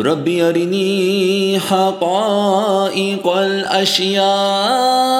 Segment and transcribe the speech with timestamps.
[0.00, 5.19] رب يرني حقائق الأشياء.